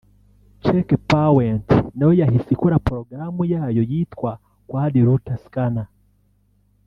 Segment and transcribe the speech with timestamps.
[0.63, 1.67] Checkpoint
[1.97, 4.31] nayo yahise ikora porogaramu yayo yitwa
[4.69, 5.87] QuadRooter Scanner